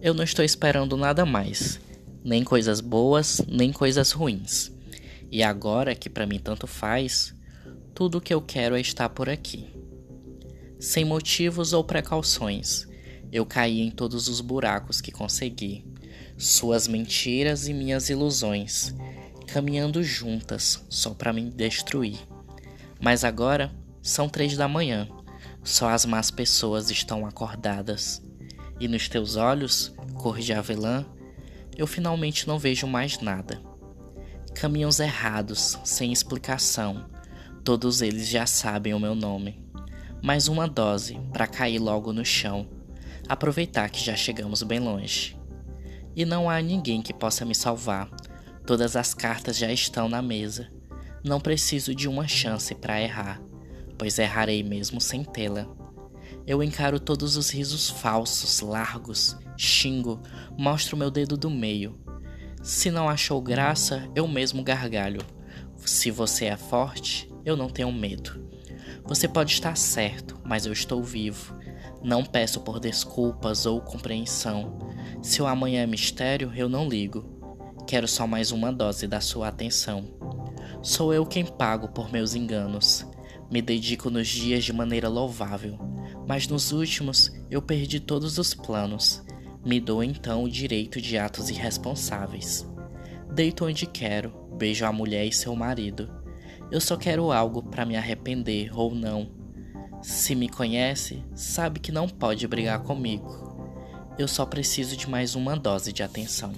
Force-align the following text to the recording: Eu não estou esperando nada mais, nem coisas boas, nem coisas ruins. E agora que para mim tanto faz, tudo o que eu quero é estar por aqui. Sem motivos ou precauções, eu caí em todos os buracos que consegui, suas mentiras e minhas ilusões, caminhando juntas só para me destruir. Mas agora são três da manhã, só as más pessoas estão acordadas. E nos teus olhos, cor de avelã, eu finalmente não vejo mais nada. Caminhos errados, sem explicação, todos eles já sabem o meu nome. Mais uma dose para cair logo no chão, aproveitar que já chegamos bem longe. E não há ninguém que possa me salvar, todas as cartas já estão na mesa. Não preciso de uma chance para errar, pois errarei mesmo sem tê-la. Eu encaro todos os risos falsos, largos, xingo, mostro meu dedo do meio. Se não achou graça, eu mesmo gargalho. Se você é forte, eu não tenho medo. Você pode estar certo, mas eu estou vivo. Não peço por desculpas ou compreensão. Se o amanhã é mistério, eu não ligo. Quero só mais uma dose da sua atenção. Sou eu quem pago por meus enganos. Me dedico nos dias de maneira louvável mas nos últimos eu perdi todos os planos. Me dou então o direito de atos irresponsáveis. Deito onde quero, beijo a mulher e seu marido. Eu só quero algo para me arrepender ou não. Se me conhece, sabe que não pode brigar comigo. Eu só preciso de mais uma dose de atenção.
Eu 0.00 0.14
não 0.14 0.22
estou 0.22 0.44
esperando 0.44 0.96
nada 0.96 1.26
mais, 1.26 1.80
nem 2.24 2.44
coisas 2.44 2.80
boas, 2.80 3.42
nem 3.48 3.72
coisas 3.72 4.12
ruins. 4.12 4.70
E 5.30 5.42
agora 5.42 5.94
que 5.94 6.08
para 6.08 6.26
mim 6.26 6.38
tanto 6.38 6.66
faz, 6.66 7.34
tudo 7.94 8.18
o 8.18 8.20
que 8.20 8.32
eu 8.32 8.40
quero 8.40 8.76
é 8.76 8.80
estar 8.80 9.08
por 9.08 9.28
aqui. 9.28 9.68
Sem 10.78 11.04
motivos 11.04 11.72
ou 11.72 11.82
precauções, 11.82 12.86
eu 13.32 13.44
caí 13.44 13.80
em 13.80 13.90
todos 13.90 14.28
os 14.28 14.40
buracos 14.40 15.00
que 15.00 15.10
consegui, 15.10 15.84
suas 16.36 16.86
mentiras 16.86 17.66
e 17.66 17.74
minhas 17.74 18.08
ilusões, 18.08 18.94
caminhando 19.48 20.02
juntas 20.04 20.84
só 20.88 21.10
para 21.10 21.32
me 21.32 21.50
destruir. 21.50 22.18
Mas 23.00 23.24
agora 23.24 23.74
são 24.00 24.28
três 24.28 24.56
da 24.56 24.68
manhã, 24.68 25.08
só 25.64 25.88
as 25.88 26.04
más 26.04 26.30
pessoas 26.30 26.88
estão 26.90 27.26
acordadas. 27.26 28.22
E 28.80 28.86
nos 28.86 29.08
teus 29.08 29.34
olhos, 29.34 29.92
cor 30.18 30.38
de 30.38 30.52
avelã, 30.52 31.06
eu 31.76 31.86
finalmente 31.86 32.46
não 32.46 32.58
vejo 32.58 32.86
mais 32.86 33.20
nada. 33.20 33.62
Caminhos 34.54 34.98
errados, 34.98 35.78
sem 35.84 36.12
explicação, 36.12 37.08
todos 37.64 38.02
eles 38.02 38.28
já 38.28 38.44
sabem 38.44 38.92
o 38.92 39.00
meu 39.00 39.14
nome. 39.14 39.64
Mais 40.20 40.48
uma 40.48 40.66
dose 40.66 41.18
para 41.32 41.46
cair 41.46 41.78
logo 41.78 42.12
no 42.12 42.24
chão, 42.24 42.68
aproveitar 43.28 43.88
que 43.88 44.04
já 44.04 44.16
chegamos 44.16 44.62
bem 44.64 44.80
longe. 44.80 45.38
E 46.16 46.24
não 46.24 46.50
há 46.50 46.60
ninguém 46.60 47.00
que 47.00 47.14
possa 47.14 47.44
me 47.44 47.54
salvar, 47.54 48.10
todas 48.66 48.96
as 48.96 49.14
cartas 49.14 49.56
já 49.56 49.72
estão 49.72 50.08
na 50.08 50.20
mesa. 50.20 50.68
Não 51.24 51.40
preciso 51.40 51.94
de 51.94 52.08
uma 52.08 52.26
chance 52.26 52.74
para 52.74 53.00
errar, 53.00 53.40
pois 53.96 54.18
errarei 54.18 54.64
mesmo 54.64 55.00
sem 55.00 55.22
tê-la. 55.22 55.68
Eu 56.46 56.62
encaro 56.62 56.98
todos 56.98 57.36
os 57.36 57.50
risos 57.50 57.90
falsos, 57.90 58.60
largos, 58.60 59.36
xingo, 59.54 60.22
mostro 60.56 60.96
meu 60.96 61.10
dedo 61.10 61.36
do 61.36 61.50
meio. 61.50 61.98
Se 62.62 62.90
não 62.90 63.06
achou 63.06 63.38
graça, 63.42 64.08
eu 64.14 64.26
mesmo 64.26 64.62
gargalho. 64.62 65.20
Se 65.76 66.10
você 66.10 66.46
é 66.46 66.56
forte, 66.56 67.30
eu 67.44 67.54
não 67.54 67.68
tenho 67.68 67.92
medo. 67.92 68.42
Você 69.04 69.28
pode 69.28 69.52
estar 69.52 69.76
certo, 69.76 70.40
mas 70.42 70.64
eu 70.64 70.72
estou 70.72 71.02
vivo. 71.02 71.54
Não 72.02 72.24
peço 72.24 72.60
por 72.60 72.80
desculpas 72.80 73.66
ou 73.66 73.82
compreensão. 73.82 74.78
Se 75.22 75.42
o 75.42 75.46
amanhã 75.46 75.82
é 75.82 75.86
mistério, 75.86 76.50
eu 76.56 76.68
não 76.68 76.88
ligo. 76.88 77.24
Quero 77.86 78.08
só 78.08 78.26
mais 78.26 78.52
uma 78.52 78.72
dose 78.72 79.06
da 79.06 79.20
sua 79.20 79.48
atenção. 79.48 80.04
Sou 80.82 81.12
eu 81.12 81.26
quem 81.26 81.44
pago 81.44 81.88
por 81.88 82.10
meus 82.10 82.34
enganos. 82.34 83.06
Me 83.50 83.60
dedico 83.60 84.08
nos 84.08 84.28
dias 84.28 84.64
de 84.64 84.72
maneira 84.72 85.10
louvável 85.10 85.97
mas 86.28 86.46
nos 86.46 86.72
últimos 86.72 87.32
eu 87.50 87.62
perdi 87.62 87.98
todos 87.98 88.36
os 88.36 88.52
planos. 88.52 89.24
Me 89.64 89.80
dou 89.80 90.04
então 90.04 90.44
o 90.44 90.48
direito 90.48 91.00
de 91.00 91.16
atos 91.16 91.48
irresponsáveis. 91.48 92.68
Deito 93.32 93.64
onde 93.64 93.86
quero, 93.86 94.30
beijo 94.52 94.84
a 94.84 94.92
mulher 94.92 95.24
e 95.24 95.32
seu 95.32 95.56
marido. 95.56 96.10
Eu 96.70 96.82
só 96.82 96.98
quero 96.98 97.32
algo 97.32 97.62
para 97.62 97.86
me 97.86 97.96
arrepender 97.96 98.70
ou 98.78 98.94
não. 98.94 99.30
Se 100.02 100.34
me 100.34 100.50
conhece, 100.50 101.24
sabe 101.34 101.80
que 101.80 101.90
não 101.90 102.06
pode 102.06 102.46
brigar 102.46 102.82
comigo. 102.82 103.48
Eu 104.18 104.28
só 104.28 104.44
preciso 104.44 104.98
de 104.98 105.08
mais 105.08 105.34
uma 105.34 105.56
dose 105.56 105.94
de 105.94 106.02
atenção. 106.02 106.52